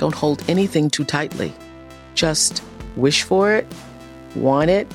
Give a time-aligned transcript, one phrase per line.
[0.00, 1.52] Don't hold anything too tightly.
[2.14, 2.62] Just
[2.96, 3.66] wish for it,
[4.34, 4.90] want it,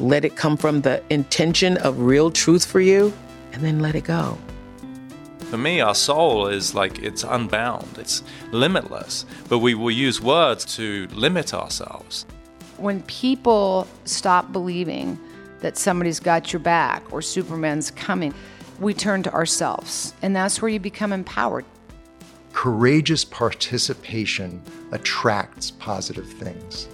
[0.00, 3.12] let it come from the intention of real truth for you,
[3.52, 4.36] and then let it go.
[5.50, 10.64] For me, our soul is like it's unbound, it's limitless, but we will use words
[10.74, 12.26] to limit ourselves.
[12.76, 15.16] When people stop believing
[15.60, 18.34] that somebody's got your back or Superman's coming,
[18.80, 21.64] we turn to ourselves, and that's where you become empowered.
[22.52, 24.60] Courageous participation
[24.92, 26.88] attracts positive things.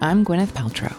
[0.00, 0.94] I'm Gwyneth Paltrow.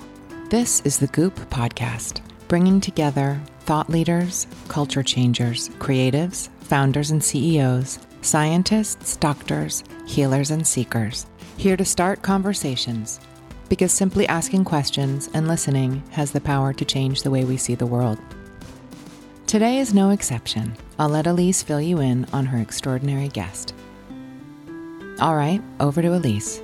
[0.50, 8.00] This is the Goop Podcast, bringing together thought leaders, culture changers, creatives, founders and CEOs,
[8.22, 11.26] scientists, doctors, healers, and seekers,
[11.58, 13.20] here to start conversations.
[13.68, 17.76] Because simply asking questions and listening has the power to change the way we see
[17.76, 18.20] the world.
[19.48, 20.76] Today is no exception.
[20.98, 23.76] I'll let Elise fill you in on her extraordinary guest.
[25.20, 26.64] All right, over to Elise.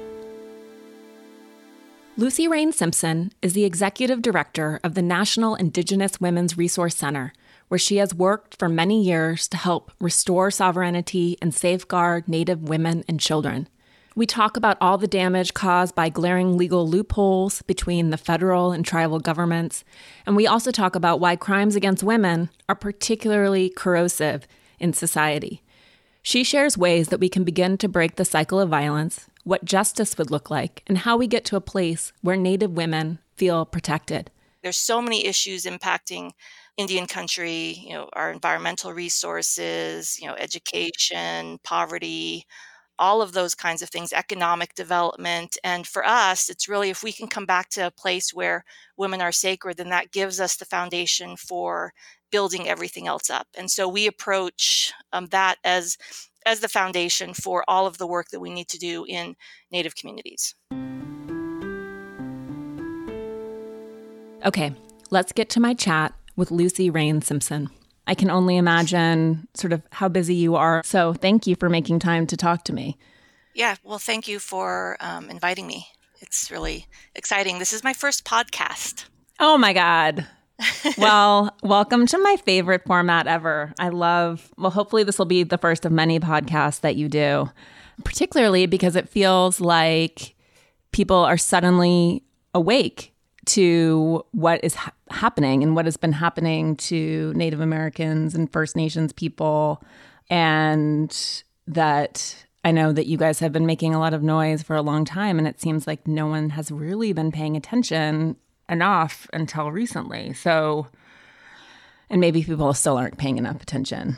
[2.17, 7.33] Lucy Rain Simpson is the executive director of the National Indigenous Women's Resource Center,
[7.67, 13.03] where she has worked for many years to help restore sovereignty and safeguard Native women
[13.08, 13.70] and children.
[14.14, 18.83] We talk about all the damage caused by glaring legal loopholes between the federal and
[18.83, 19.86] tribal governments,
[20.26, 24.48] and we also talk about why crimes against women are particularly corrosive
[24.80, 25.64] in society.
[26.21, 30.17] She shares ways that we can begin to break the cycle of violence, what justice
[30.17, 34.30] would look like, and how we get to a place where Native women feel protected.
[34.61, 36.32] There's so many issues impacting
[36.76, 42.45] Indian country, you know, our environmental resources, you know, education, poverty,
[42.99, 45.57] all of those kinds of things, economic development.
[45.63, 48.63] And for us, it's really if we can come back to a place where
[48.97, 51.93] women are sacred, then that gives us the foundation for
[52.31, 53.47] building everything else up.
[53.57, 55.97] And so we approach um, that as
[56.45, 59.35] as the foundation for all of the work that we need to do in
[59.71, 60.55] Native communities.
[64.43, 64.73] Okay,
[65.11, 67.69] let's get to my chat with Lucy Rain Simpson.
[68.08, 70.82] I can only imagine sort of how busy you are.
[70.84, 72.98] So thank you for making time to talk to me.
[73.54, 75.88] Yeah, well, thank you for um, inviting me.
[76.20, 77.60] It's really exciting.
[77.60, 79.06] This is my first podcast.
[79.39, 80.28] Oh my God.
[80.98, 83.73] well, welcome to my favorite format ever.
[83.80, 87.50] I love, well, hopefully, this will be the first of many podcasts that you do,
[88.04, 90.36] particularly because it feels like
[90.92, 92.23] people are suddenly
[92.54, 93.11] awake
[93.47, 98.75] to what is ha- happening and what has been happening to Native Americans and First
[98.75, 99.83] Nations people.
[100.29, 104.75] And that I know that you guys have been making a lot of noise for
[104.75, 108.35] a long time, and it seems like no one has really been paying attention
[108.69, 110.33] enough until recently.
[110.33, 110.87] So,
[112.09, 114.17] and maybe people still aren't paying enough attention.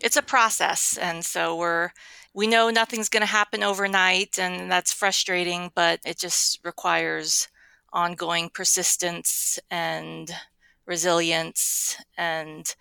[0.00, 0.96] It's a process.
[0.96, 1.90] And so we're,
[2.34, 7.48] we know nothing's going to happen overnight, and that's frustrating, but it just requires
[7.92, 10.30] ongoing persistence and
[10.86, 11.96] resilience.
[12.16, 12.74] And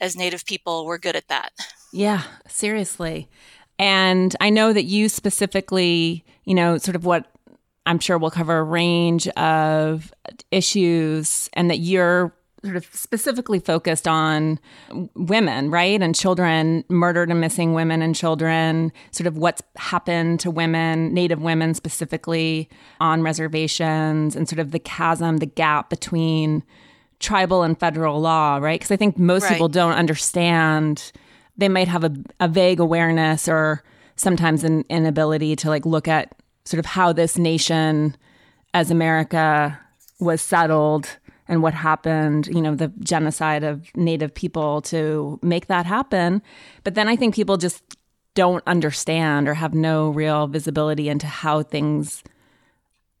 [0.00, 1.52] as Native people, we're good at that.
[1.92, 3.28] Yeah, seriously.
[3.78, 7.26] And I know that you specifically, you know, sort of what
[7.86, 10.12] I'm sure we'll cover a range of
[10.50, 12.34] issues and that you're
[12.64, 14.58] sort of specifically focused on
[15.14, 16.00] women, right?
[16.02, 21.40] And children, murdered and missing women and children, sort of what's happened to women, Native
[21.40, 22.68] women specifically
[23.00, 26.62] on reservations, and sort of the chasm, the gap between
[27.20, 28.78] tribal and federal law, right?
[28.78, 29.52] Because I think most right.
[29.52, 31.12] people don't understand.
[31.56, 33.82] They might have a, a vague awareness or
[34.16, 36.34] sometimes an inability to like look at
[36.64, 38.16] sort of how this nation
[38.74, 39.78] as America
[40.20, 41.17] was settled
[41.48, 46.42] and what happened, you know, the genocide of native people to make that happen.
[46.84, 47.82] But then I think people just
[48.34, 52.22] don't understand or have no real visibility into how things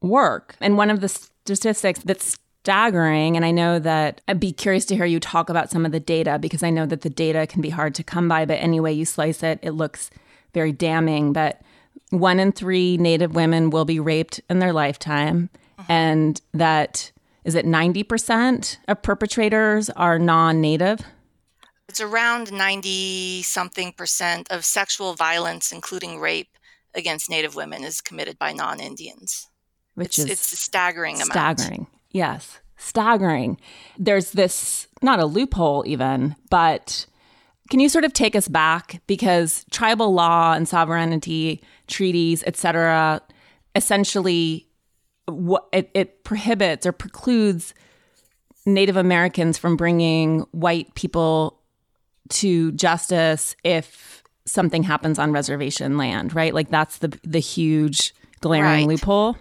[0.00, 0.56] work.
[0.60, 4.94] And one of the statistics that's staggering, and I know that I'd be curious to
[4.94, 7.62] hear you talk about some of the data because I know that the data can
[7.62, 10.10] be hard to come by, but any way you slice it, it looks
[10.52, 11.32] very damning.
[11.32, 11.62] But
[12.10, 15.48] one in three Native women will be raped in their lifetime,
[15.78, 15.92] uh-huh.
[15.92, 17.10] and that
[17.48, 21.00] is it 90% of perpetrators are non native?
[21.88, 26.50] It's around 90 something percent of sexual violence, including rape
[26.94, 29.48] against Native women, is committed by non Indians.
[29.94, 31.30] Which it's, is it's a staggering amount.
[31.32, 31.86] Staggering.
[32.10, 32.58] Yes.
[32.76, 33.58] Staggering.
[33.98, 37.06] There's this, not a loophole even, but
[37.70, 39.00] can you sort of take us back?
[39.06, 43.22] Because tribal law and sovereignty treaties, etc.,
[43.74, 44.67] essentially
[45.28, 47.74] what it, it prohibits or precludes
[48.66, 51.60] Native Americans from bringing white people
[52.28, 56.54] to justice if something happens on reservation land, right?
[56.54, 58.86] Like that's the the huge glaring right.
[58.86, 59.36] loophole.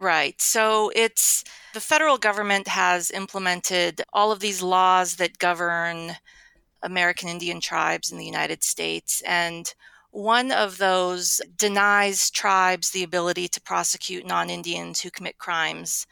[0.00, 0.40] Right.
[0.40, 1.44] So it's
[1.74, 6.12] the federal government has implemented all of these laws that govern
[6.82, 9.74] American Indian tribes in the United States and
[10.10, 16.06] one of those denies tribes the ability to prosecute non Indians who commit crimes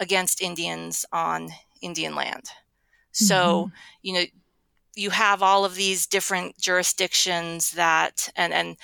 [0.00, 1.50] against Indians on
[1.80, 2.44] Indian land.
[3.12, 3.74] So, mm-hmm.
[4.02, 4.24] you know,
[4.94, 8.76] you have all of these different jurisdictions that, and, and,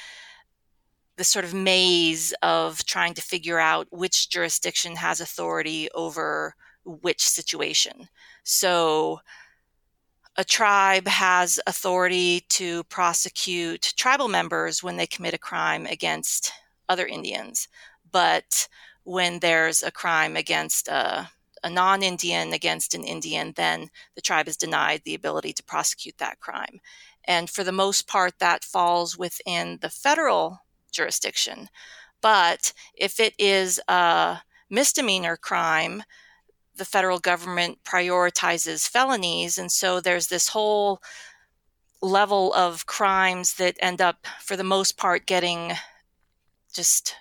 [1.16, 6.54] the sort of maze of trying to figure out which jurisdiction has authority over
[6.84, 8.08] which situation.
[8.44, 9.18] So,
[10.38, 16.52] a tribe has authority to prosecute tribal members when they commit a crime against
[16.88, 17.66] other Indians.
[18.12, 18.68] But
[19.02, 21.28] when there's a crime against a,
[21.64, 26.18] a non Indian against an Indian, then the tribe is denied the ability to prosecute
[26.18, 26.78] that crime.
[27.24, 30.60] And for the most part, that falls within the federal
[30.92, 31.68] jurisdiction.
[32.22, 34.38] But if it is a
[34.70, 36.04] misdemeanor crime,
[36.78, 39.58] the federal government prioritizes felonies.
[39.58, 41.00] And so there's this whole
[42.00, 45.72] level of crimes that end up, for the most part, getting
[46.72, 47.16] just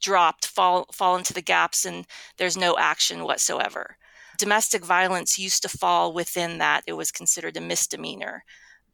[0.00, 2.06] dropped, fall, fall into the gaps, and
[2.36, 3.96] there's no action whatsoever.
[4.38, 6.82] Domestic violence used to fall within that.
[6.86, 8.44] It was considered a misdemeanor.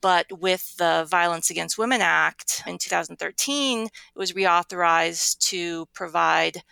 [0.00, 6.62] But with the Violence Against Women Act in 2013, it was reauthorized to provide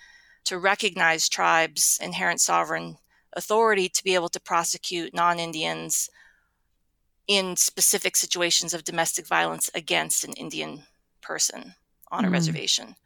[0.49, 2.97] to recognize tribes' inherent sovereign
[3.35, 6.09] authority to be able to prosecute non Indians
[7.27, 10.85] in specific situations of domestic violence against an Indian
[11.21, 11.75] person
[12.11, 12.33] on a mm.
[12.33, 12.97] reservation.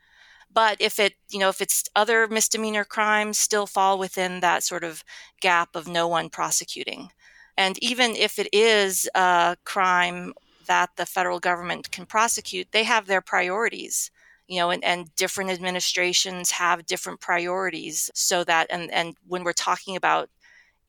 [0.55, 4.85] But if it, you know, if it's other misdemeanor crimes still fall within that sort
[4.85, 5.03] of
[5.41, 7.11] gap of no one prosecuting.
[7.59, 10.35] And even if it is a crime
[10.69, 14.13] that the federal government can prosecute, they have their priorities
[14.53, 19.53] you know, and, and different administrations have different priorities so that, and, and when we're
[19.53, 20.29] talking about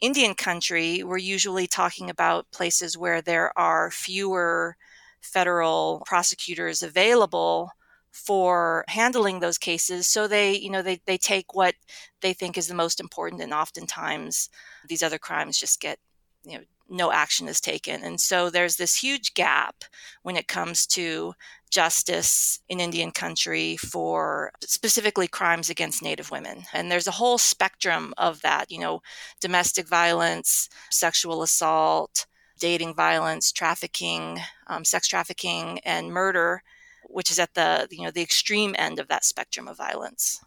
[0.01, 4.75] Indian country, we're usually talking about places where there are fewer
[5.21, 7.71] federal prosecutors available
[8.11, 10.07] for handling those cases.
[10.07, 11.75] So they you know they, they take what
[12.21, 14.49] they think is the most important and oftentimes
[14.87, 15.97] these other crimes just get
[16.43, 18.03] you know no action is taken.
[18.03, 19.83] And so there's this huge gap
[20.21, 21.33] when it comes to
[21.71, 26.63] justice in Indian country for specifically crimes against Native women.
[26.71, 29.01] And there's a whole spectrum of that, you know,
[29.41, 32.27] domestic violence, sexual assault,
[32.59, 36.61] dating violence, trafficking, um, sex trafficking, and murder,
[37.09, 40.39] which is at the, you know, the extreme end of that spectrum of violence.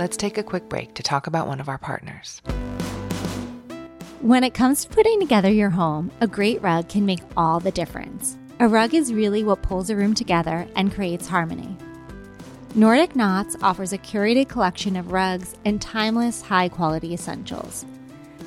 [0.00, 2.40] Let's take a quick break to talk about one of our partners.
[4.22, 7.70] When it comes to putting together your home, a great rug can make all the
[7.70, 8.38] difference.
[8.60, 11.76] A rug is really what pulls a room together and creates harmony.
[12.74, 17.84] Nordic Knots offers a curated collection of rugs and timeless, high quality essentials.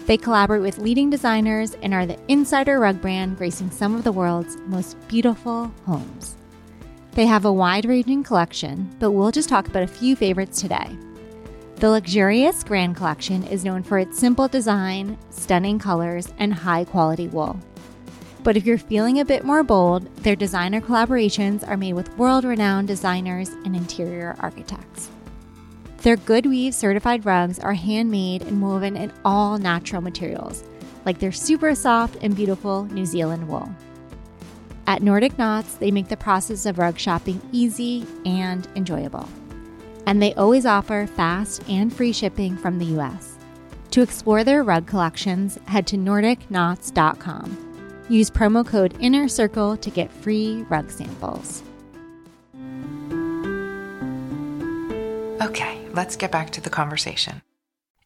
[0.07, 4.12] They collaborate with leading designers and are the insider rug brand gracing some of the
[4.12, 6.36] world's most beautiful homes.
[7.12, 10.98] They have a wide ranging collection, but we'll just talk about a few favorites today.
[11.83, 17.27] The luxurious Grand Collection is known for its simple design, stunning colors, and high quality
[17.27, 17.59] wool.
[18.41, 22.45] But if you're feeling a bit more bold, their designer collaborations are made with world
[22.45, 25.09] renowned designers and interior architects.
[26.03, 30.63] Their GoodWeave certified rugs are handmade and woven in all natural materials,
[31.05, 33.69] like their super soft and beautiful New Zealand wool.
[34.87, 39.27] At Nordic Knots, they make the process of rug shopping easy and enjoyable
[40.05, 43.38] and they always offer fast and free shipping from the US.
[43.91, 48.05] To explore their rug collections, head to NordicKnots.com.
[48.10, 51.63] Use promo code Inner Circle to get free rug samples.
[55.41, 57.41] Okay, let's get back to the conversation.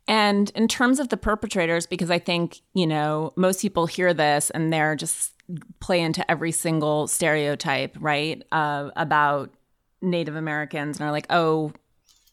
[0.08, 4.50] And in terms of the perpetrators, because I think, you know, most people hear this
[4.50, 5.34] and they're just
[5.80, 9.54] play into every single stereotype, right, uh, about
[10.02, 11.74] Native Americans and are like, oh,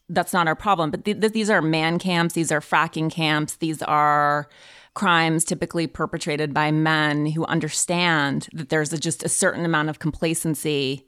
[0.09, 0.91] that's not our problem.
[0.91, 4.47] But th- th- these are man camps, these are fracking camps, these are
[4.93, 9.99] crimes typically perpetrated by men who understand that there's a, just a certain amount of
[9.99, 11.05] complacency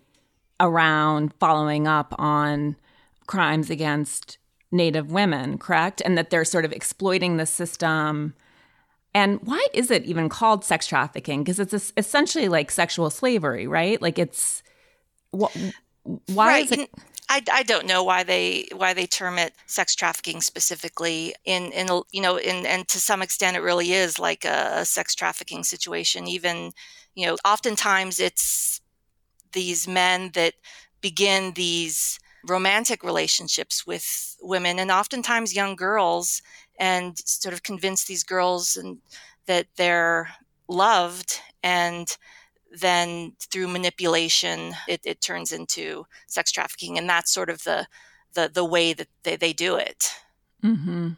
[0.60, 2.76] around following up on
[3.28, 4.38] crimes against
[4.72, 6.02] Native women, correct?
[6.04, 8.34] And that they're sort of exploiting the system.
[9.14, 11.44] And why is it even called sex trafficking?
[11.44, 14.02] Because it's essentially like sexual slavery, right?
[14.02, 14.62] Like it's
[15.32, 15.56] wh-
[16.04, 16.66] why right.
[16.66, 16.90] is it?
[17.30, 21.36] I, I don't know why they why they term it sex trafficking specifically.
[21.46, 24.86] In in you know in and to some extent it really is like a, a
[24.86, 26.28] sex trafficking situation.
[26.28, 26.72] Even
[27.16, 28.82] you know oftentimes it's
[29.52, 30.54] these men that
[31.02, 36.42] begin these romantic relationships with women and oftentimes young girls
[36.80, 39.00] and sort of convince these girls and
[39.48, 40.30] that they're
[40.68, 42.18] loved and
[42.72, 47.88] then through manipulation it, it turns into sex trafficking and that's sort of the
[48.34, 50.12] the, the way that they, they do it.
[50.64, 51.10] Mm-hmm.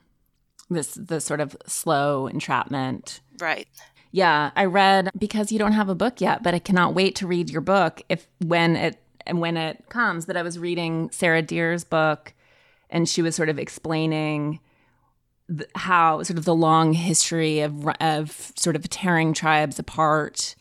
[0.69, 3.21] this the sort of slow entrapment.
[3.39, 3.67] Right.
[4.11, 7.27] Yeah i read because you don't have a book yet but i cannot wait to
[7.27, 11.43] read your book if when it and when it comes that i was reading sarah
[11.43, 12.33] deer's book
[12.89, 14.59] and she was sort of explaining
[15.75, 20.55] how sort of the long history of of sort of tearing tribes apart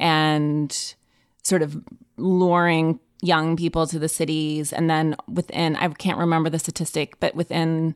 [0.00, 0.94] and
[1.42, 1.82] sort of
[2.16, 4.72] luring young people to the cities.
[4.72, 7.94] And then within, I can't remember the statistic, but within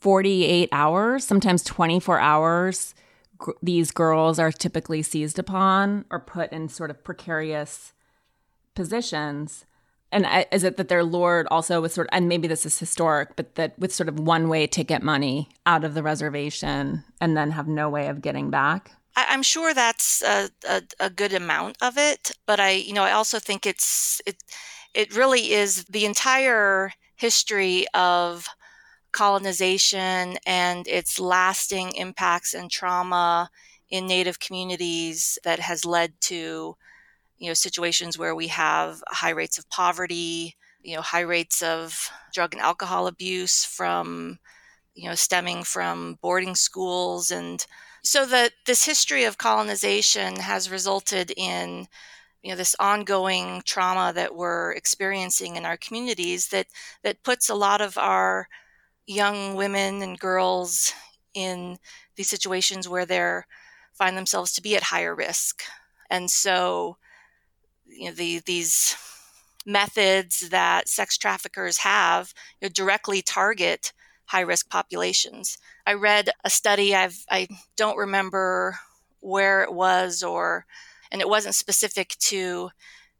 [0.00, 2.94] 48 hours, sometimes 24 hours,
[3.38, 7.92] gr- these girls are typically seized upon or put in sort of precarious
[8.74, 9.64] positions.
[10.10, 13.36] And is it that they're lured also with sort of, and maybe this is historic,
[13.36, 17.50] but that with sort of one way ticket money out of the reservation and then
[17.50, 18.92] have no way of getting back?
[19.18, 23.02] I, am sure that's a, a, a, good amount of it, but I, you know,
[23.02, 24.36] I also think it's it
[24.94, 28.46] it really is the entire history of
[29.12, 33.50] colonization and its lasting impacts and trauma
[33.90, 36.76] in native communities that has led to
[37.38, 42.10] you know situations where we have high rates of poverty you know high rates of
[42.34, 44.38] drug and alcohol abuse from
[44.94, 47.66] you know stemming from boarding schools and
[48.08, 51.86] so that this history of colonization has resulted in
[52.42, 56.68] you know this ongoing trauma that we're experiencing in our communities that
[57.02, 58.48] that puts a lot of our
[59.06, 60.94] young women and girls
[61.34, 61.76] in
[62.16, 63.46] these situations where they're
[63.92, 65.64] find themselves to be at higher risk.
[66.08, 66.96] And so
[67.84, 68.96] you know the, these
[69.66, 73.92] methods that sex traffickers have you know, directly target
[74.28, 75.58] high risk populations.
[75.86, 78.78] I read a study, I've, I don't remember
[79.20, 80.66] where it was or,
[81.10, 82.70] and it wasn't specific to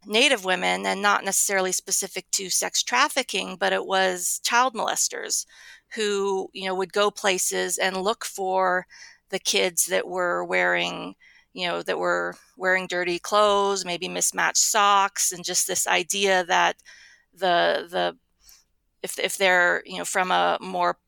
[0.06, 5.44] Native women and not necessarily specific to sex trafficking, but it was child molesters
[5.94, 8.86] who, you know, would go places and look for
[9.30, 11.14] the kids that were wearing,
[11.52, 16.76] you know, that were wearing dirty clothes, maybe mismatched socks, and just this idea that
[17.34, 18.16] the the
[19.02, 20.98] if if they're you know from a more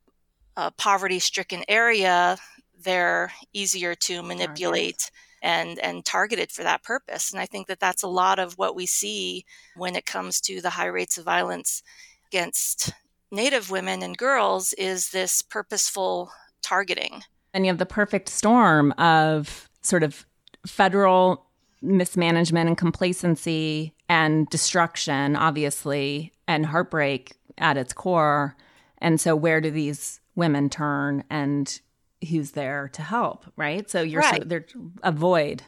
[0.57, 2.37] uh, poverty stricken area,
[2.83, 5.11] they're easier to manipulate
[5.43, 7.33] and and targeted for that purpose.
[7.33, 9.45] And I think that that's a lot of what we see
[9.77, 11.83] when it comes to the high rates of violence
[12.29, 12.93] against
[13.33, 16.33] Native women and girls is this purposeful
[16.63, 17.23] targeting.
[17.55, 20.27] And you have the perfect storm of sort of
[20.67, 21.47] federal
[21.81, 28.57] mismanagement and complacency and destruction, obviously, and heartbreak at its core.
[28.99, 31.81] And so, where do these women turn and
[32.29, 33.89] who's there to help, right?
[33.89, 34.43] So, you're right.
[34.49, 35.63] sort of, a void.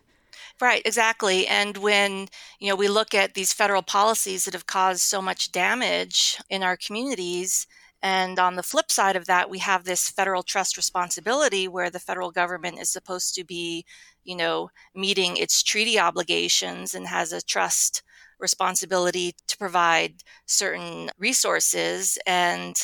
[0.60, 1.46] Right, exactly.
[1.46, 2.28] And when,
[2.60, 6.62] you know, we look at these federal policies that have caused so much damage in
[6.62, 7.66] our communities,
[8.02, 12.00] and on the flip side of that, we have this federal trust responsibility where the
[12.00, 13.84] federal government is supposed to be,
[14.24, 18.02] you know, meeting its treaty obligations and has a trust
[18.42, 22.76] responsibility to provide certain resources and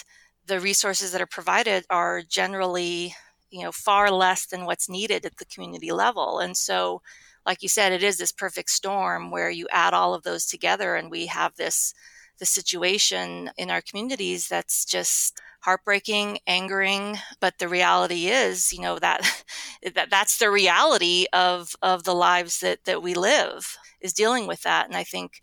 [0.47, 3.15] the resources that are provided are generally
[3.51, 6.39] you know far less than what's needed at the community level.
[6.41, 7.03] And so
[7.47, 10.95] like you said it is this perfect storm where you add all of those together
[10.97, 11.95] and we have this
[12.39, 18.99] the situation in our communities that's just heartbreaking angering but the reality is you know
[18.99, 19.45] that,
[19.95, 24.63] that that's the reality of of the lives that that we live is dealing with
[24.63, 24.87] that.
[24.87, 25.41] And I think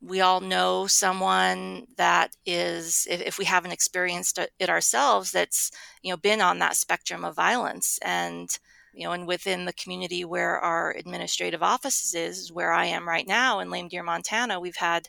[0.00, 5.70] we all know someone that is if, if, we haven't experienced it ourselves that's
[6.02, 8.58] you know been on that spectrum of violence and
[8.92, 13.26] you know and within the community where our administrative offices is where i am right
[13.26, 15.08] now in lame deer montana we've had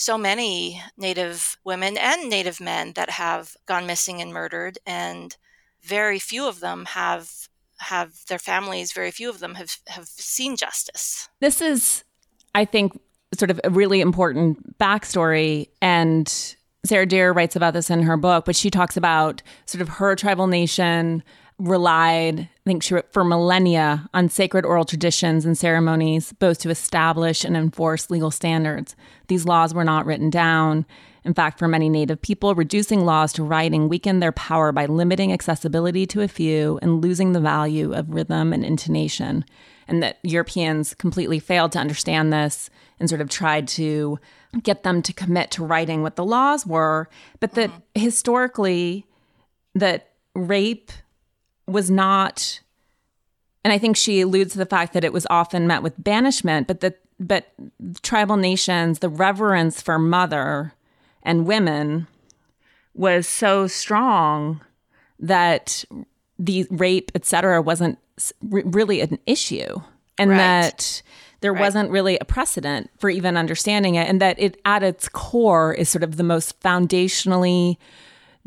[0.00, 5.36] so many native women and native men that have gone missing and murdered and
[5.82, 10.56] very few of them have have their families very few of them have have seen
[10.56, 12.04] justice this is
[12.54, 12.92] i think
[13.38, 15.68] sort of a really important backstory.
[15.80, 16.28] And
[16.84, 20.16] Sarah Deer writes about this in her book, but she talks about sort of her
[20.16, 21.22] tribal nation
[21.58, 27.44] relied, think she wrote, for millennia on sacred oral traditions and ceremonies, both to establish
[27.44, 28.94] and enforce legal standards.
[29.26, 30.86] These laws were not written down.
[31.24, 35.32] In fact, for many Native people, reducing laws to writing weakened their power by limiting
[35.32, 39.44] accessibility to a few and losing the value of rhythm and intonation.
[39.88, 44.20] And that Europeans completely failed to understand this and sort of tried to
[44.62, 47.08] get them to commit to writing what the laws were,
[47.40, 48.00] but that mm-hmm.
[48.00, 49.06] historically
[49.74, 50.92] that rape
[51.70, 52.60] was not
[53.64, 56.66] and I think she alludes to the fact that it was often met with banishment,
[56.66, 57.52] but that but
[58.02, 60.72] tribal nations, the reverence for mother
[61.22, 62.06] and women
[62.94, 64.62] was so strong
[65.18, 65.84] that
[66.38, 67.98] the rape, etc., wasn't
[68.40, 69.82] really an issue,
[70.16, 70.36] and right.
[70.38, 71.02] that
[71.42, 71.60] there right.
[71.60, 75.90] wasn't really a precedent for even understanding it, and that it at its core is
[75.90, 77.76] sort of the most foundationally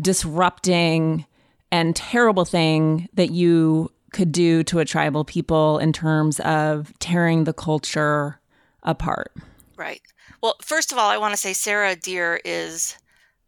[0.02, 1.28] disrupting
[1.74, 7.46] and terrible thing that you could do to a tribal people in terms of tearing
[7.46, 8.40] the culture
[8.84, 9.34] apart.
[9.76, 10.04] Right.
[10.44, 12.96] Well, first of all, I want to say Sarah Deer is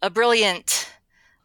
[0.01, 0.91] a brilliant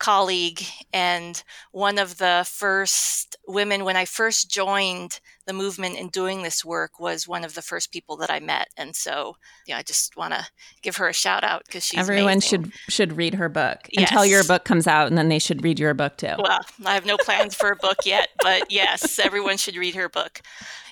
[0.01, 6.43] colleague and one of the first women when I first joined the movement in doing
[6.43, 8.69] this work was one of the first people that I met.
[8.77, 10.47] And so, yeah, I just want to
[10.83, 12.65] give her a shout out because she's everyone amazing.
[12.65, 14.11] should should read her book yes.
[14.11, 16.35] until your book comes out, and then they should read your book too.
[16.39, 20.09] Well, I have no plans for a book yet, but yes, everyone should read her
[20.09, 20.41] book.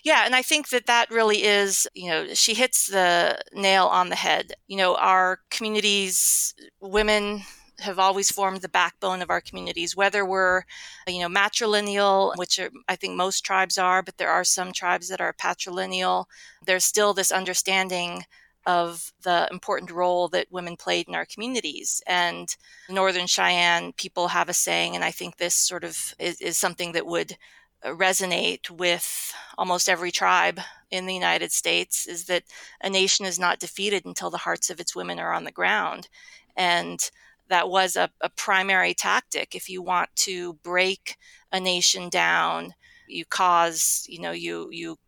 [0.05, 4.11] Yeah, and I think that that really is, you know, she hits the nail on
[4.11, 4.53] the head.
[4.67, 7.43] You know, our communities, women
[7.81, 10.63] have always formed the backbone of our communities, whether we're,
[11.07, 15.09] you know, matrilineal, which are, I think most tribes are, but there are some tribes
[15.09, 16.25] that are patrilineal.
[16.65, 18.25] There's still this understanding
[18.67, 22.03] of the important role that women played in our communities.
[22.07, 22.55] And
[22.91, 26.93] Northern Cheyenne people have a saying, and I think this sort of is, is something
[26.93, 27.37] that would
[27.83, 30.61] uh, resonate with almost every tribe
[30.91, 32.43] in the United States is that
[32.83, 36.09] a nation is not defeated until the hearts of its women are on the ground.
[36.57, 37.11] And
[37.49, 39.55] that was a, a primary tactic.
[39.55, 41.17] If you want to break
[41.53, 42.75] a nation down,
[43.07, 44.99] you cause, you know, you, you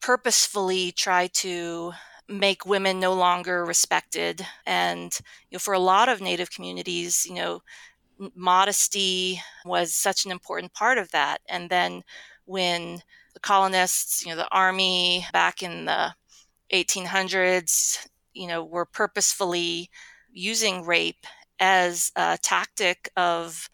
[0.00, 1.92] purposefully try to
[2.28, 4.46] make women no longer respected.
[4.66, 5.16] And,
[5.50, 7.62] you know, for a lot of Native communities, you know,
[8.34, 11.38] modesty was such an important part of that.
[11.48, 12.02] And then
[12.44, 13.02] when
[13.34, 16.14] the colonists, you know, the army back in the
[16.70, 19.90] 1800s, you know, were purposefully
[20.32, 21.26] using rape
[21.60, 23.70] as a tactic of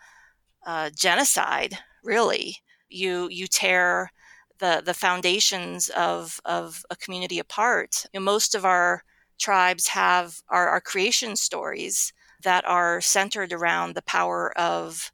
[0.67, 1.79] uh, genocide.
[2.05, 4.13] Really, you you tear
[4.59, 8.07] the the foundations of of a community apart.
[8.13, 9.05] You know, most of our
[9.39, 15.13] tribes have our, our creation stories that are centered around the power of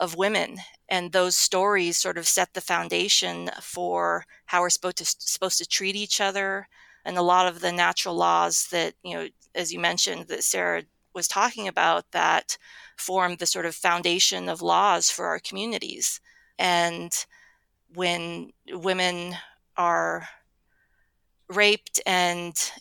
[0.00, 5.04] of women and those stories sort of set the foundation for how we're supposed to
[5.04, 6.68] supposed to treat each other
[7.04, 10.82] and a lot of the natural laws that you know as you mentioned that Sarah
[11.14, 12.58] was talking about that
[12.96, 16.20] form the sort of foundation of laws for our communities.
[16.58, 17.12] And
[17.94, 19.36] when women
[19.76, 20.28] are
[21.48, 22.72] raped and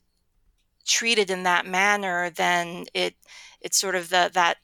[0.86, 3.16] treated in that manner then it
[3.62, 4.58] it's sort of the, that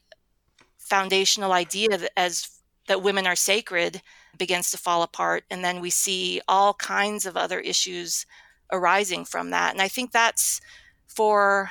[0.78, 4.02] foundational idea that as that women are sacred
[4.36, 5.44] begins to fall apart.
[5.50, 8.26] And then we see all kinds of other issues
[8.72, 9.72] arising from that.
[9.72, 10.60] And i think that's
[11.06, 11.70] for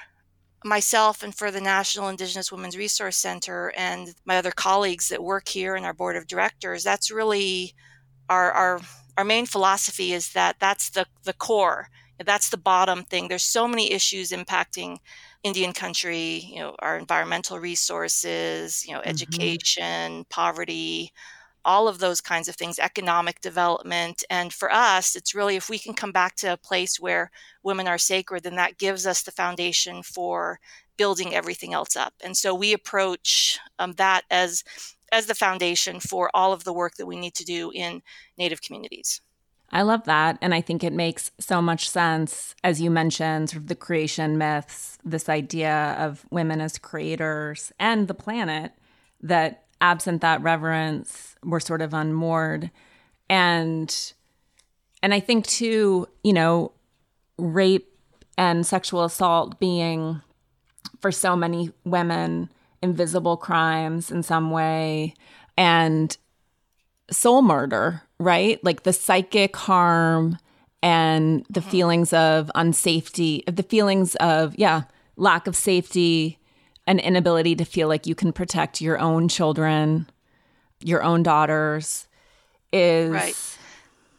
[0.63, 5.47] myself and for the national indigenous women's resource center and my other colleagues that work
[5.47, 7.73] here in our board of directors that's really
[8.29, 8.81] our our,
[9.17, 11.87] our main philosophy is that that's the the core
[12.25, 14.97] that's the bottom thing there's so many issues impacting
[15.43, 19.09] Indian country, you know, our environmental resources, you know, mm-hmm.
[19.09, 21.13] education, poverty,
[21.69, 24.23] all of those kinds of things, economic development.
[24.27, 27.29] And for us, it's really if we can come back to a place where
[27.61, 30.59] women are sacred, then that gives us the foundation for
[30.97, 32.15] building everything else up.
[32.23, 34.63] And so we approach um, that as
[35.11, 38.01] as the foundation for all of the work that we need to do in
[38.37, 39.21] Native communities.
[39.71, 40.39] I love that.
[40.41, 44.39] And I think it makes so much sense, as you mentioned, sort of the creation
[44.39, 48.71] myths, this idea of women as creators and the planet,
[49.21, 52.71] that absent that reverence, we're sort of unmoored.
[53.29, 54.13] And
[55.01, 56.71] and I think too, you know,
[57.37, 57.87] rape
[58.37, 60.21] and sexual assault being
[60.99, 62.49] for so many women
[62.81, 65.13] invisible crimes in some way
[65.57, 66.15] and
[67.11, 68.63] soul murder, right?
[68.63, 70.37] Like the psychic harm
[70.81, 71.69] and the mm-hmm.
[71.69, 74.83] feelings of unsafety, the feelings of, yeah,
[75.17, 76.38] lack of safety
[76.89, 80.09] and inability to feel like you can protect your own children,
[80.83, 82.07] your own daughters
[82.73, 83.57] is right.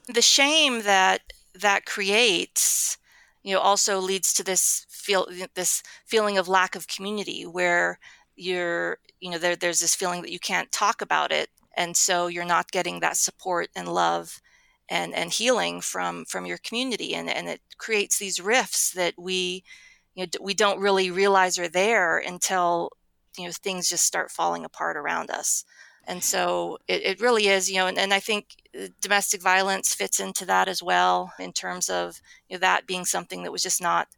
[0.06, 2.96] The shame that that creates,
[3.42, 7.98] you know, also leads to this feel this feeling of lack of community where
[8.36, 12.28] you're, you know, there, there's this feeling that you can't talk about it and so
[12.28, 14.40] you're not getting that support and love
[14.88, 19.64] and and healing from from your community and and it creates these rifts that we
[20.14, 22.90] you know we don't really realize are there until
[23.38, 25.64] you know things just start falling apart around us
[26.06, 29.94] and so it, it really is you know and, and i think uh, domestic violence
[29.94, 33.62] fits into that as well in terms of you know that being something that was
[33.62, 34.08] just not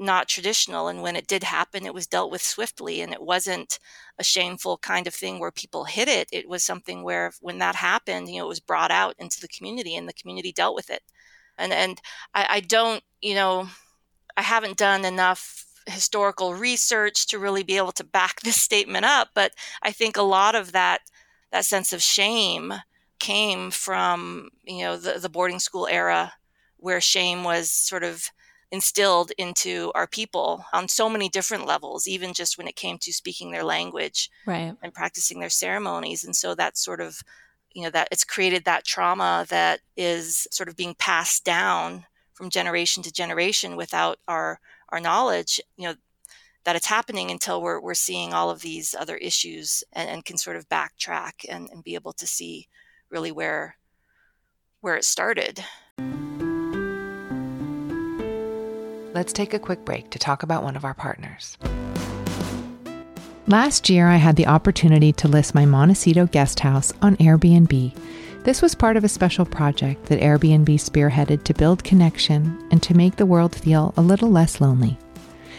[0.00, 0.88] not traditional.
[0.88, 3.02] And when it did happen, it was dealt with swiftly.
[3.02, 3.78] And it wasn't
[4.18, 6.28] a shameful kind of thing where people hid it.
[6.32, 9.48] It was something where when that happened, you know, it was brought out into the
[9.48, 11.02] community and the community dealt with it.
[11.58, 12.00] And, and
[12.34, 13.68] I, I don't, you know,
[14.40, 19.28] I haven't done enough historical research to really be able to back this statement up.
[19.34, 21.02] But I think a lot of that,
[21.52, 22.72] that sense of shame
[23.18, 26.32] came from, you know, the, the boarding school era
[26.78, 28.30] where shame was sort of
[28.70, 33.12] instilled into our people on so many different levels, even just when it came to
[33.12, 34.74] speaking their language right.
[34.82, 36.24] and practicing their ceremonies.
[36.24, 37.20] And so that's sort of,
[37.72, 42.06] you know, that it's created that trauma that is sort of being passed down
[42.40, 45.94] from generation to generation without our our knowledge, you know,
[46.64, 50.38] that it's happening until we're we're seeing all of these other issues and, and can
[50.38, 52.66] sort of backtrack and, and be able to see
[53.10, 53.76] really where
[54.80, 55.62] where it started.
[59.12, 61.58] let's take a quick break to talk about one of our partners.
[63.46, 67.94] Last year, I had the opportunity to list my Montecito guest house on Airbnb.
[68.42, 72.96] This was part of a special project that Airbnb spearheaded to build connection and to
[72.96, 74.96] make the world feel a little less lonely.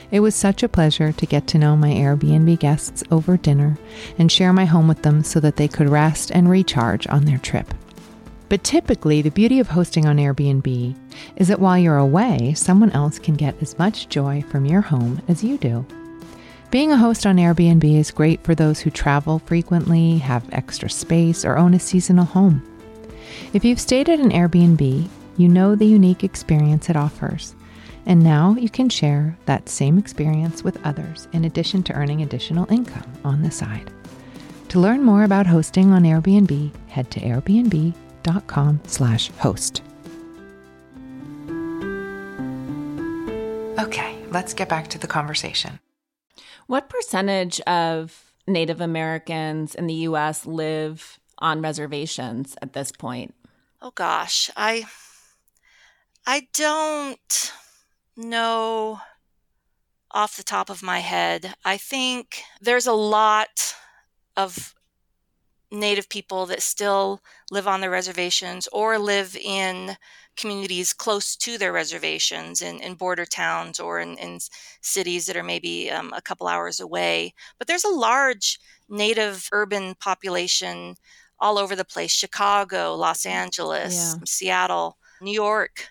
[0.10, 3.78] It was such a pleasure to get to know my Airbnb guests over dinner
[4.18, 7.38] and share my home with them so that they could rest and recharge on their
[7.38, 7.72] trip.
[8.50, 10.96] But typically, the beauty of hosting on Airbnb
[11.36, 15.22] is that while you're away, someone else can get as much joy from your home
[15.28, 15.86] as you do.
[16.72, 21.46] Being a host on Airbnb is great for those who travel frequently, have extra space,
[21.46, 22.66] or own a seasonal home.
[23.54, 27.56] If you've stayed at an Airbnb, you know the unique experience it offers.
[28.06, 32.72] And now you can share that same experience with others in addition to earning additional
[32.72, 33.92] income on the side.
[34.70, 37.94] To learn more about hosting on Airbnb, head to Airbnb
[38.48, 39.82] com slash host.
[43.80, 45.80] Okay, let's get back to the conversation.
[46.68, 53.34] What percentage of Native Americans in the US live on reservations at this point?
[53.82, 54.86] Oh gosh, I
[56.26, 57.52] I don't
[58.16, 59.00] know
[60.12, 61.54] off the top of my head.
[61.64, 63.76] I think there's a lot
[64.36, 64.76] of
[65.74, 69.96] Native people that still live on their reservations or live in
[70.36, 74.40] communities close to their reservations in, in border towns or in, in
[74.82, 77.34] cities that are maybe um, a couple hours away.
[77.58, 80.96] But there's a large Native urban population
[81.42, 84.24] all over the place Chicago, Los mm, Angeles, yeah.
[84.26, 85.90] Seattle, New York.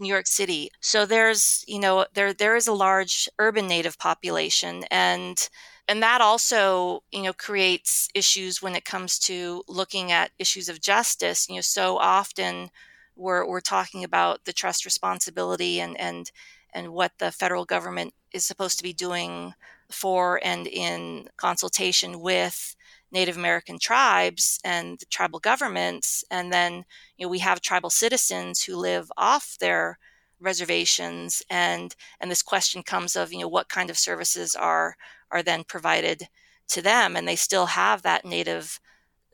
[0.00, 0.68] New York City.
[0.80, 5.48] So there's, you know, there there is a large urban native population and
[5.88, 10.80] and that also you know creates issues when it comes to looking at issues of
[10.80, 12.70] justice you know so often
[13.16, 16.30] we're, we're talking about the trust responsibility and and
[16.74, 19.54] and what the federal government is supposed to be doing
[19.90, 22.76] for and in consultation with
[23.12, 26.24] Native American tribes and tribal governments.
[26.30, 26.84] And then,
[27.16, 29.98] you know, we have tribal citizens who live off their
[30.40, 34.96] reservations and and this question comes of you know what kind of services are
[35.30, 36.28] are then provided
[36.68, 38.78] to them and they still have that native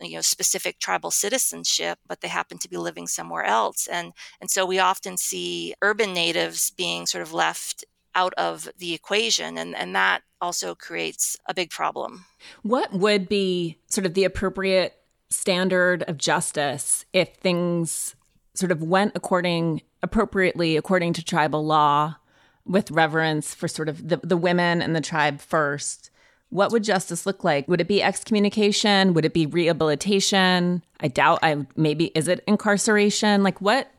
[0.00, 4.50] you know specific tribal citizenship but they happen to be living somewhere else and and
[4.50, 9.74] so we often see urban natives being sort of left out of the equation and
[9.76, 12.24] and that also creates a big problem
[12.62, 14.94] what would be sort of the appropriate
[15.30, 18.14] standard of justice if things
[18.54, 22.16] sort of went according appropriately according to tribal law
[22.64, 26.10] with reverence for sort of the, the women and the tribe first,
[26.50, 27.66] what would justice look like?
[27.66, 29.14] Would it be excommunication?
[29.14, 30.82] Would it be rehabilitation?
[31.00, 33.42] I doubt I maybe is it incarceration?
[33.42, 33.90] Like what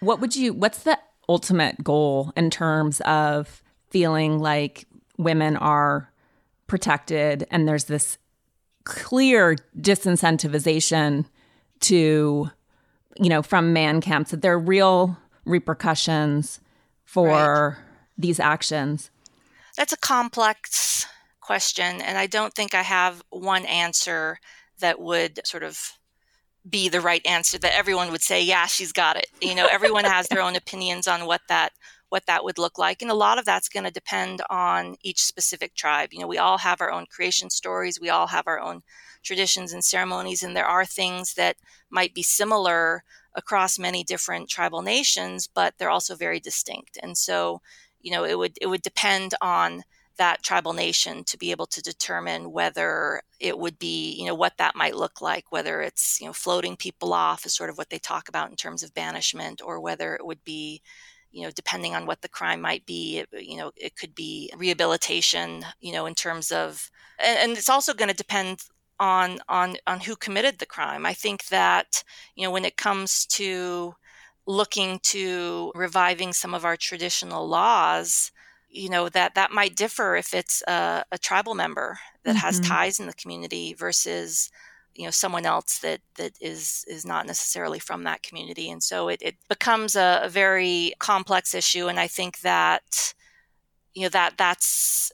[0.00, 4.86] what would you what's the ultimate goal in terms of feeling like
[5.18, 6.10] women are
[6.66, 8.18] protected and there's this
[8.84, 11.24] clear disincentivization
[11.80, 12.50] to
[13.18, 16.60] you know from man camps that there are real repercussions
[17.04, 17.76] for right.
[18.18, 19.10] these actions
[19.76, 21.06] that's a complex
[21.40, 24.38] question and i don't think i have one answer
[24.80, 25.92] that would sort of
[26.68, 29.26] be the right answer that everyone would say yeah she's got it.
[29.40, 31.72] You know everyone has their own opinions on what that
[32.08, 35.22] what that would look like and a lot of that's going to depend on each
[35.22, 36.10] specific tribe.
[36.12, 38.82] You know we all have our own creation stories we all have our own
[39.22, 41.56] traditions and ceremonies and there are things that
[41.90, 47.60] might be similar across many different tribal nations but they're also very distinct and so
[48.00, 49.82] you know it would it would depend on
[50.16, 54.56] that tribal nation to be able to determine whether it would be, you know, what
[54.58, 57.90] that might look like, whether it's, you know, floating people off is sort of what
[57.90, 60.80] they talk about in terms of banishment, or whether it would be,
[61.32, 64.50] you know, depending on what the crime might be, it, you know, it could be
[64.56, 68.60] rehabilitation, you know, in terms of, and, and it's also going to depend
[69.00, 71.04] on on on who committed the crime.
[71.04, 72.04] I think that,
[72.36, 73.94] you know, when it comes to
[74.46, 78.30] looking to reviving some of our traditional laws,
[78.74, 82.38] you know that that might differ if it's a, a tribal member that mm-hmm.
[82.38, 84.50] has ties in the community versus
[84.94, 89.08] you know someone else that that is is not necessarily from that community and so
[89.08, 93.14] it, it becomes a, a very complex issue and i think that
[93.94, 95.12] you know that that's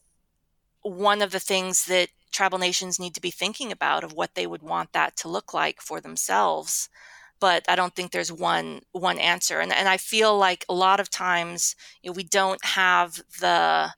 [0.82, 4.46] one of the things that tribal nations need to be thinking about of what they
[4.46, 6.88] would want that to look like for themselves
[7.40, 9.60] but I don't think there's one one answer.
[9.60, 13.92] And and I feel like a lot of times you know, we don't have the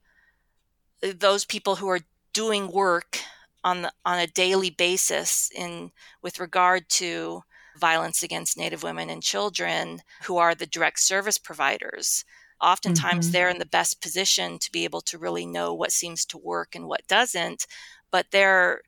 [1.01, 1.99] those people who are
[2.33, 3.19] doing work
[3.63, 7.43] on the, on a daily basis in with regard to
[7.77, 12.23] violence against Native women and children who are the direct service providers.
[12.61, 13.33] Oftentimes, mm-hmm.
[13.33, 16.75] they're in the best position to be able to really know what seems to work
[16.75, 17.65] and what doesn't,
[18.11, 18.81] but they're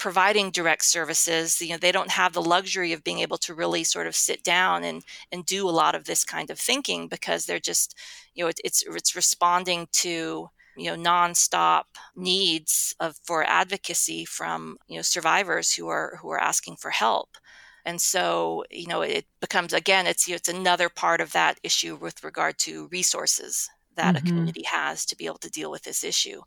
[0.00, 3.84] providing direct services you know they don't have the luxury of being able to really
[3.84, 7.44] sort of sit down and and do a lot of this kind of thinking because
[7.44, 7.94] they're just
[8.34, 11.84] you know it, it's it's responding to you know nonstop
[12.16, 17.36] needs of for advocacy from you know survivors who are who are asking for help
[17.84, 21.60] and so you know it becomes again it's you know, it's another part of that
[21.62, 24.26] issue with regard to resources that mm-hmm.
[24.26, 26.40] a community has to be able to deal with this issue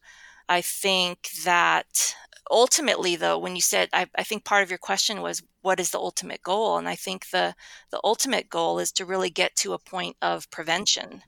[0.49, 2.15] i think that
[2.51, 5.91] ultimately though when you said I, I, think part of your question was what is
[5.91, 6.77] the ultimate goal?
[6.77, 7.56] And i think the
[7.91, 11.21] the ultimate goal is to really get to a point of prevention.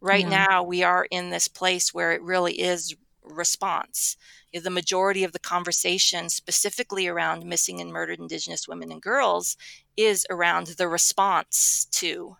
[0.00, 0.46] Right yeah.
[0.46, 4.16] now we are in this place where it really is response.
[4.52, 9.02] You know, the majority of the conversation specifically around missing and murdered indigenous women and
[9.02, 9.56] girls
[9.96, 12.36] is around the response to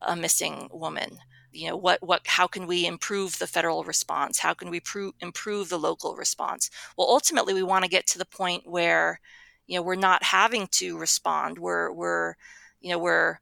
[0.00, 1.18] a missing woman
[1.58, 4.38] you know what what how can we improve the federal response?
[4.38, 6.70] How can we pro- improve the local response?
[6.96, 9.20] Well ultimately we want to get to the point where
[9.66, 11.58] you know we're not having to respond.
[11.58, 12.34] We're we're
[12.80, 13.40] you know we're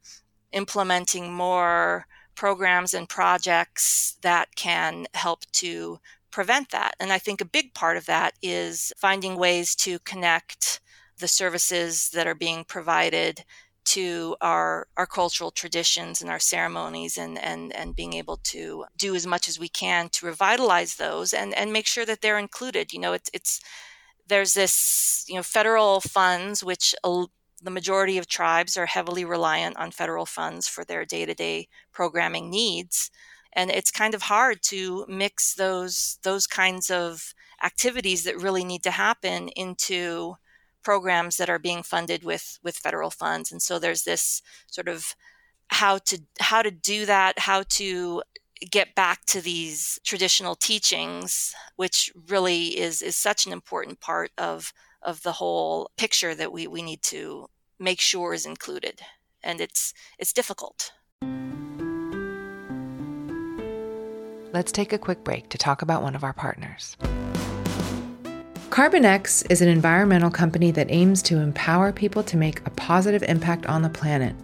[0.52, 5.98] implementing more programs and projects that can help to
[6.30, 6.94] prevent that.
[7.00, 10.80] And i think a big part of that is finding ways to connect
[11.18, 13.44] the services that are being provided
[13.86, 19.14] to our our cultural traditions and our ceremonies and and and being able to do
[19.14, 22.92] as much as we can to revitalize those and and make sure that they're included.
[22.92, 23.60] You know it's it's
[24.28, 26.94] there's this you know federal funds which
[27.62, 33.10] the majority of tribes are heavily reliant on federal funds for their day-to-day programming needs.
[33.54, 38.82] And it's kind of hard to mix those those kinds of activities that really need
[38.82, 40.36] to happen into
[40.86, 43.50] programs that are being funded with with federal funds.
[43.50, 45.16] And so there's this sort of
[45.66, 48.22] how to how to do that how to
[48.70, 54.72] get back to these traditional teachings which really is is such an important part of
[55.02, 57.48] of the whole picture that we we need to
[57.80, 59.00] make sure is included.
[59.42, 60.92] And it's it's difficult.
[64.52, 66.96] Let's take a quick break to talk about one of our partners
[68.76, 73.64] Karbon-X is an environmental company that aims to empower people to make a positive impact
[73.64, 74.36] on the planet.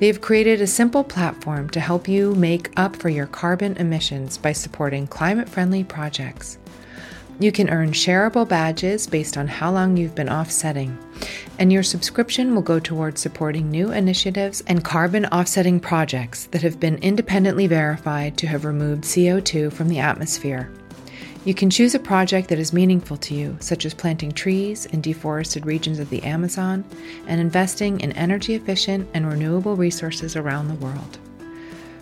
[0.00, 4.52] They've created a simple platform to help you make up for your carbon emissions by
[4.52, 6.56] supporting climate friendly projects.
[7.40, 10.96] You can earn shareable badges based on how long you've been offsetting.
[11.58, 16.80] and your subscription will go towards supporting new initiatives and carbon offsetting projects that have
[16.80, 20.70] been independently verified to have removed CO2 from the atmosphere.
[21.44, 25.00] You can choose a project that is meaningful to you, such as planting trees in
[25.00, 26.84] deforested regions of the Amazon
[27.26, 31.18] and investing in energy efficient and renewable resources around the world.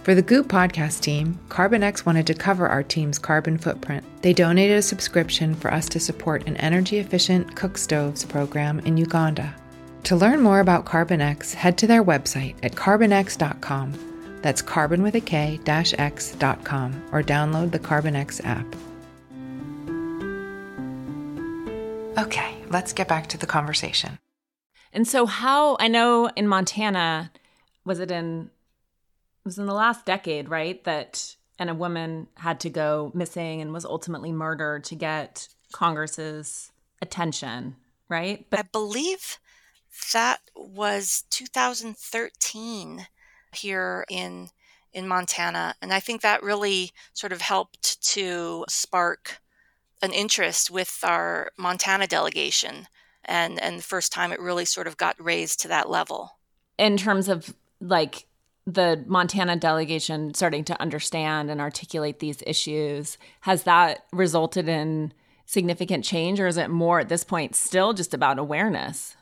[0.03, 4.05] For the Goop podcast team, Karbon-X wanted to cover our team's carbon footprint.
[4.23, 8.97] They donated a subscription for us to support an energy efficient cook stoves program in
[8.97, 9.55] Uganda.
[10.05, 14.39] To learn more about Karbon-X, head to their website at karbon-x.com.
[14.43, 18.67] That's carbon with a K dash X.com or download the Karbon-X app.
[22.19, 24.19] Okay, let's get back to the conversation.
[24.93, 27.31] And so, how I know in Montana,
[27.85, 28.51] was it in
[29.45, 30.83] it was in the last decade, right?
[30.85, 36.73] That and a woman had to go missing and was ultimately murdered to get Congress's
[37.03, 37.77] attention,
[38.09, 38.47] right?
[38.49, 39.39] But I believe
[40.13, 43.07] that was 2013
[43.53, 44.49] here in
[44.95, 49.43] in Montana, and I think that really sort of helped to spark
[50.07, 52.89] an interest with our Montana delegation,
[53.25, 56.39] and and the first time it really sort of got raised to that level.
[56.79, 58.27] In terms of like
[58.67, 65.13] the Montana delegation starting to understand and articulate these issues, has that resulted in
[65.47, 69.17] significant change or is it more at this point still just about awareness?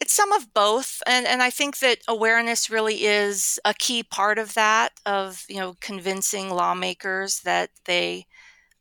[0.00, 4.38] It's some of both and and I think that awareness really is a key part
[4.38, 8.26] of that of you know convincing lawmakers that they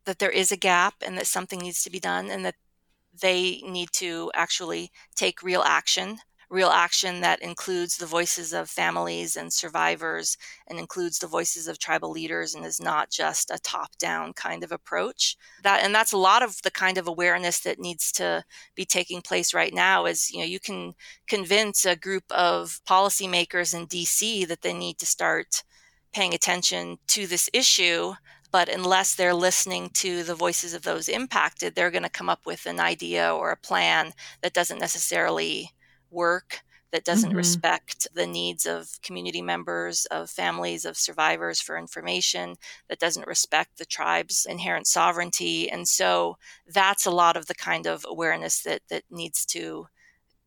[0.06, 2.56] that there is a gap and that something needs to be done and that
[3.22, 6.20] they need to actually take real action
[6.54, 10.38] real action that includes the voices of families and survivors
[10.68, 14.64] and includes the voices of tribal leaders and is not just a top down kind
[14.64, 15.36] of approach.
[15.64, 18.44] That and that's a lot of the kind of awareness that needs to
[18.76, 20.94] be taking place right now is you know you can
[21.28, 25.64] convince a group of policymakers in DC that they need to start
[26.14, 28.14] paying attention to this issue
[28.54, 32.46] but unless they're listening to the voices of those impacted they're going to come up
[32.46, 35.72] with an idea or a plan that doesn't necessarily
[36.10, 36.64] work
[36.94, 37.38] that doesn't mm-hmm.
[37.38, 42.56] respect the needs of community members, of families, of survivors for information,
[42.88, 45.68] that doesn't respect the tribe's inherent sovereignty.
[45.70, 46.38] And so
[46.68, 49.88] that's a lot of the kind of awareness that, that needs to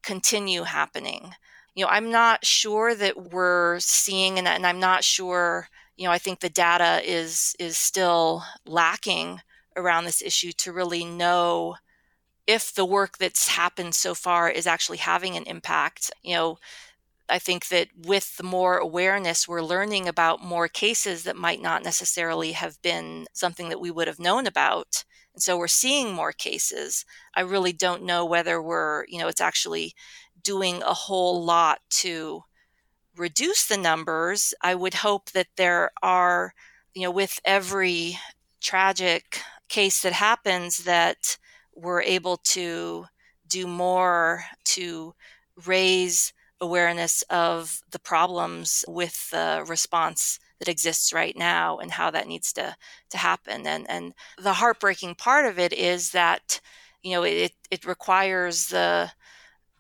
[0.05, 1.33] continue happening.
[1.75, 6.13] You know, I'm not sure that we're seeing, and, and I'm not sure, you know,
[6.13, 9.41] I think the data is is still lacking
[9.77, 11.77] around this issue to really know
[12.47, 16.13] if the work that's happened so far is actually having an impact.
[16.23, 16.59] You know,
[17.29, 21.83] I think that with the more awareness, we're learning about more cases that might not
[21.83, 25.05] necessarily have been something that we would have known about.
[25.35, 27.05] And so we're seeing more cases.
[27.35, 29.95] I really don't know whether we're, you know, it's actually
[30.43, 32.43] doing a whole lot to
[33.17, 34.55] reduce the numbers.
[34.63, 36.55] I would hope that there are,
[36.95, 38.19] you know, with every
[38.61, 41.39] tragic case that happens, that
[41.75, 43.07] we're able to
[43.49, 45.15] do more to
[45.67, 52.27] raise awareness of the problems with the response that exists right now and how that
[52.27, 52.75] needs to
[53.11, 56.61] to happen and and the heartbreaking part of it is that
[57.03, 59.11] you know it it requires the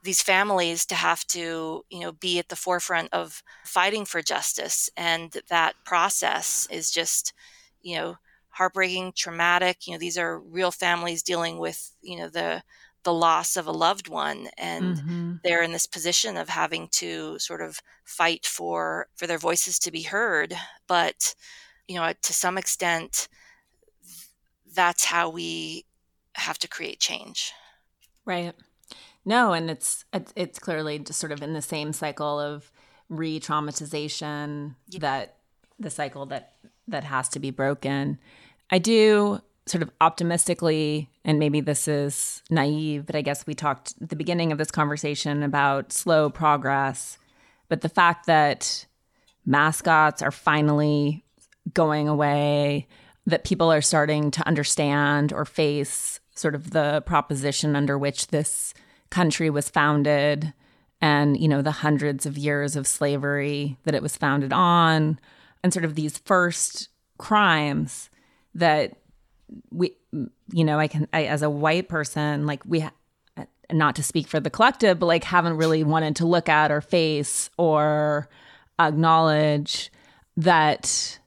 [0.07, 4.88] these families to have to you know be at the forefront of fighting for justice
[4.97, 7.35] and that process is just
[7.83, 8.16] you know
[8.57, 9.87] heartbreaking, traumatic.
[9.87, 12.62] You know, these are real families dealing with, you know, the
[13.03, 15.33] the loss of a loved one and mm-hmm.
[15.45, 19.92] they're in this position of having to sort of fight for for their voices to
[19.92, 20.53] be heard
[20.88, 21.37] but
[21.87, 23.29] you know to some extent
[24.75, 25.85] that's how we
[26.33, 27.53] have to create change
[28.25, 28.57] right
[29.27, 32.73] no and it's it's clearly just sort of in the same cycle of
[33.11, 35.01] re-traumatization yeah.
[35.01, 35.37] that
[35.79, 36.55] the cycle that
[36.89, 38.19] that has to be broken
[38.71, 43.95] I do sort of optimistically, and maybe this is naive, but I guess we talked
[44.01, 47.19] at the beginning of this conversation about slow progress.
[47.69, 48.87] But the fact that
[49.45, 51.24] mascots are finally
[51.74, 52.87] going away,
[53.27, 58.72] that people are starting to understand or face sort of the proposition under which this
[59.11, 60.52] country was founded
[61.00, 65.18] and you know the hundreds of years of slavery that it was founded on
[65.62, 66.88] and sort of these first
[67.18, 68.11] crimes
[68.54, 68.96] that
[69.70, 69.94] we
[70.50, 72.86] you know i can I, as a white person like we
[73.72, 76.80] not to speak for the collective but like haven't really wanted to look at or
[76.80, 78.28] face or
[78.78, 79.90] acknowledge
[80.36, 81.18] that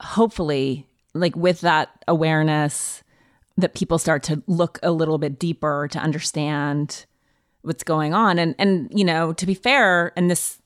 [0.00, 3.01] hopefully like with that awareness
[3.56, 7.06] that people start to look a little bit deeper to understand
[7.62, 8.38] what's going on.
[8.38, 10.58] And and you know, to be fair, and this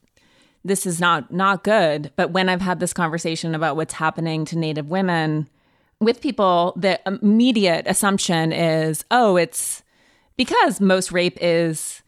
[0.64, 4.58] this is not not good, but when I've had this conversation about what's happening to
[4.58, 5.48] native women
[6.00, 9.82] with people, the immediate assumption is, oh, it's
[10.36, 12.02] because most rape is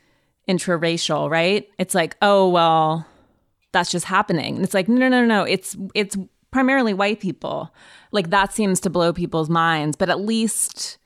[0.48, 1.68] intraracial, right?
[1.78, 3.06] It's like, oh, well,
[3.72, 4.56] that's just happening.
[4.56, 5.42] And it's like, no, no, no, no.
[5.44, 6.16] It's it's
[6.50, 7.74] primarily white people.
[8.12, 10.98] Like that seems to blow people's minds, but at least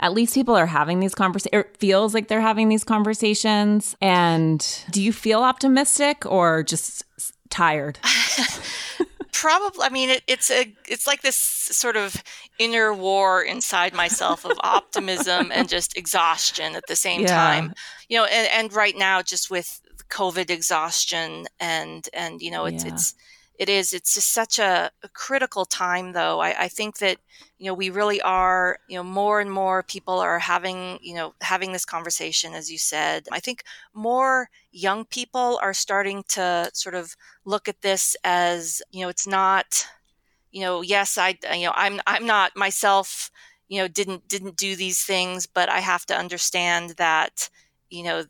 [0.00, 1.52] at least people are having these conversations.
[1.52, 3.94] It feels like they're having these conversations.
[4.00, 7.04] And do you feel optimistic or just
[7.50, 7.98] tired?
[9.32, 9.84] Probably.
[9.84, 12.22] I mean, it, it's a it's like this sort of
[12.58, 17.28] inner war inside myself of optimism and just exhaustion at the same yeah.
[17.28, 17.74] time.
[18.08, 22.84] You know, and, and right now, just with COVID exhaustion and and you know, it's
[22.84, 22.92] yeah.
[22.92, 23.14] it's
[23.60, 26.40] it is it's just such a, a critical time though.
[26.40, 27.18] I, I, think that
[27.58, 31.34] you know we really are you know more and more people are having you know
[31.42, 33.28] having this conversation as you said.
[33.30, 39.02] I think more young people are starting to sort of look at this as you
[39.02, 39.86] know it's not
[40.52, 43.30] you know yes i you know i'm i'm not myself
[43.68, 47.50] you know didn't didn't do these things but i have to understand that
[47.90, 48.24] you know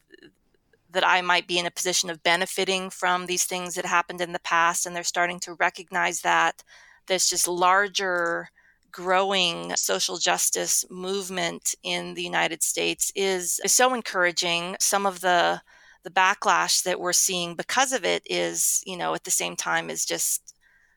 [0.93, 4.33] that I might be in a position of benefiting from these things that happened in
[4.33, 4.87] the past.
[4.87, 6.63] And they're starting to recognize that
[7.07, 8.49] there's just larger
[8.93, 14.77] growing social justice movement in the United States is, is so encouraging.
[14.81, 15.63] Some of the
[16.03, 19.91] the backlash that we're seeing because of it is, you know, at the same time
[19.91, 20.55] is just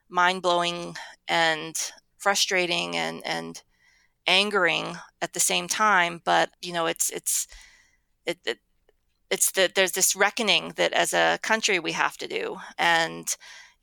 [0.08, 0.96] mind blowing
[1.28, 1.76] and
[2.16, 3.62] frustrating and and
[4.26, 6.20] angering at the same time.
[6.24, 7.46] But you know, it's it's
[8.26, 8.58] it, it
[9.34, 12.56] it's that there's this reckoning that as a country we have to do.
[12.78, 13.26] And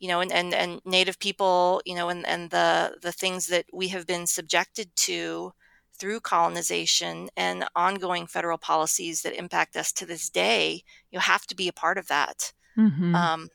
[0.01, 3.65] you know and, and, and native people you know and, and the the things that
[3.71, 5.53] we have been subjected to
[5.93, 11.55] through colonization and ongoing federal policies that impact us to this day you have to
[11.55, 12.51] be a part of that.
[12.75, 13.13] Mm-hmm.
[13.13, 13.49] um,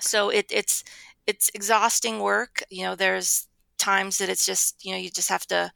[0.00, 0.84] so it, it's
[1.26, 2.62] it's exhausting work.
[2.68, 3.46] You know there's
[3.78, 5.72] times that it's just you know you just have to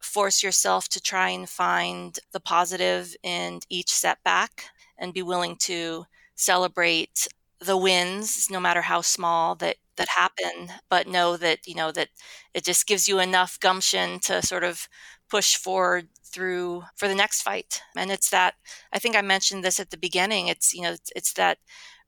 [0.00, 4.66] force yourself to try and find the positive in each setback
[4.98, 7.26] and be willing to celebrate
[7.60, 12.08] the wins no matter how small that that happen but know that you know that
[12.52, 14.88] it just gives you enough gumption to sort of
[15.30, 17.80] push forward through for the next fight.
[17.96, 18.54] And it's that
[18.92, 21.58] i think i mentioned this at the beginning it's you know it's, it's that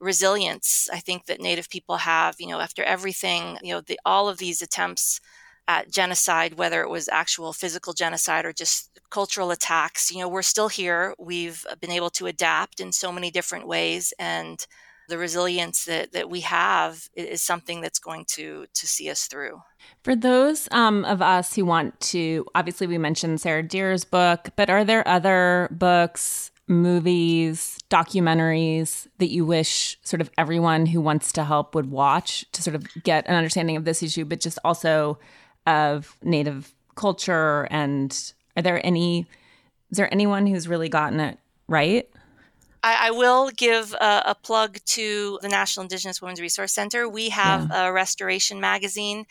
[0.01, 4.29] resilience i think that native people have you know after everything you know the all
[4.29, 5.21] of these attempts
[5.69, 10.11] at genocide, whether it was actual physical genocide or just cultural attacks.
[10.11, 11.15] You know, we're still here.
[11.19, 14.67] We've been able to adapt in so many different ways, and
[15.09, 19.63] the resilience that, that we have is something that's going to to see us through.
[20.03, 24.71] For those um, of us who want to, obviously, we mentioned Sarah Deer's book, but
[24.71, 31.45] are there other books, movies, documentaries that you wish sort of everyone who wants to
[31.45, 35.19] help would watch to sort of get an understanding of this issue, but just also
[35.69, 37.69] of Native culture?
[37.71, 39.27] And are there any,
[39.91, 41.39] is there anyone who's really gotten it
[41.69, 42.09] right?
[42.83, 47.09] I, I will give a, a, plug to the National Indigenous Women's Resource Center.
[47.09, 47.89] We have yeah.
[47.89, 49.27] a restoration magazine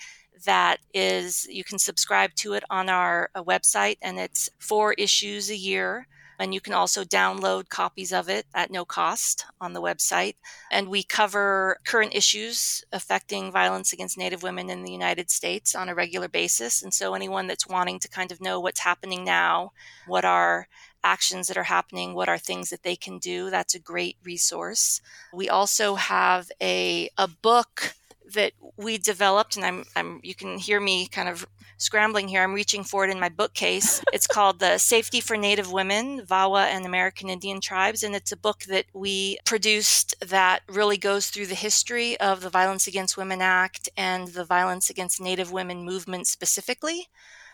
[0.46, 5.50] that is, you can subscribe to it on our uh, website, and it's four issues
[5.50, 6.08] a year.
[6.40, 10.36] And you can also download copies of it at no cost on the website.
[10.72, 15.90] And we cover current issues affecting violence against Native women in the United States on
[15.90, 16.84] a regular basis.
[16.84, 19.72] And so, anyone that's wanting to kind of know what's happening now,
[20.06, 20.68] what are
[21.04, 25.02] actions that are happening, what are things that they can do, that's a great resource.
[25.34, 27.94] We also have a, a book
[28.34, 31.48] that we developed, and I'm, I'm you can hear me kind of
[31.78, 32.44] scrambling here.
[32.44, 34.02] I'm reaching for it in my bookcase.
[34.12, 38.04] It's called The Safety for Native Women, VAWA and American Indian Tribes.
[38.04, 42.50] And it's a book that we produced that really goes through the history of the
[42.50, 47.08] Violence Against Women Act and the Violence Against Native Women movement specifically.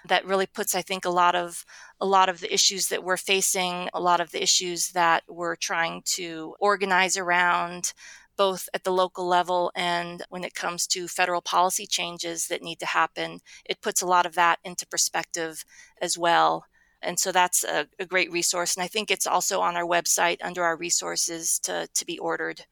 [0.06, 1.66] That really puts, I think, a lot of
[2.02, 5.56] a lot of the issues that we're facing, a lot of the issues that we're
[5.56, 7.94] trying to organize around,
[8.38, 12.80] both at the local level and when it comes to federal policy changes that need
[12.80, 13.40] to happen.
[13.66, 15.64] It puts a lot of that into perspective
[16.02, 16.66] as well.
[17.02, 18.76] And so that's a, a great resource.
[18.76, 22.66] And I think it's also on our website under our resources to, to be ordered.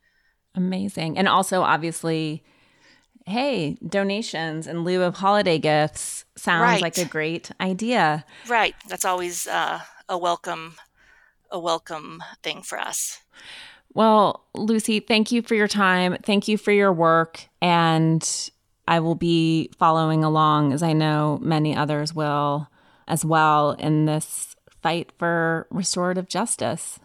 [0.55, 1.18] Amazing.
[1.18, 2.43] And also, obviously,
[3.26, 6.82] hey, donations in lieu of holiday gifts sounds right.
[6.82, 8.26] like a great idea.
[8.47, 8.76] Right.
[8.88, 10.76] That's always uh, a welcome
[11.53, 13.22] a welcome thing for us.
[13.94, 16.18] Well, Lucy, thank you for your time.
[16.24, 17.48] Thank you for your work.
[17.62, 18.28] And
[18.88, 22.70] I will be following along, as I know many others will
[23.08, 27.00] as well, in this fight for restorative justice.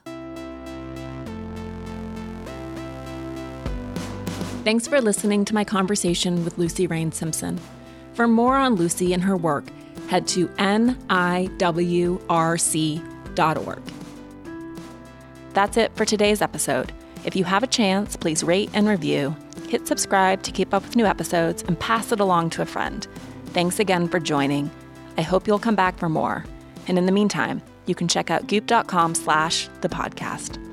[4.64, 7.60] Thanks for listening to my conversation with Lucy Rain Simpson.
[8.14, 9.64] For more on Lucy and her work,
[10.08, 11.56] head to niwrc.org.
[15.56, 16.92] That's it for today's episode.
[17.24, 19.34] If you have a chance, please rate and review,
[19.70, 23.08] hit subscribe to keep up with new episodes, and pass it along to a friend.
[23.54, 24.70] Thanks again for joining.
[25.16, 26.44] I hope you'll come back for more.
[26.88, 30.65] And in the meantime, you can check out goop.com slash the podcast.